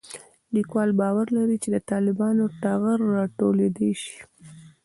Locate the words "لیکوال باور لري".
0.55-1.57